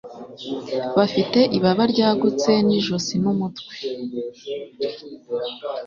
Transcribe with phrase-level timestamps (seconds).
[0.97, 3.73] Bafite ibaba ryagutse nijosi n'umutwe